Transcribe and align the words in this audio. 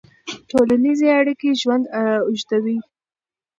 ټولنیزې 0.49 1.07
اړیکې 1.19 1.49
ژوند 1.61 1.85
اوږدوي. 2.27 2.77